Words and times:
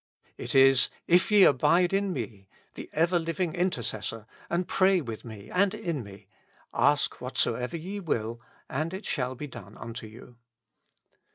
It 0.35 0.55
is, 0.55 0.89
if 1.05 1.29
ye 1.31 1.43
abide 1.43 1.93
in 1.93 2.11
me," 2.11 2.47
the 2.73 2.89
ever 2.91 3.19
hving 3.19 3.53
Intercessor, 3.53 4.25
and 4.49 4.67
pray 4.67 4.99
with 4.99 5.23
me 5.23 5.51
and 5.51 5.75
in 5.75 6.01
me:" 6.03 6.25
ask 6.73 7.21
whatsoever 7.21 7.77
ye 7.77 7.99
will, 7.99 8.41
and 8.67 8.95
it 8.95 9.05
shall 9.05 9.35
be 9.35 9.45
done 9.45 9.77
unto 9.77 10.07
you." 10.07 10.37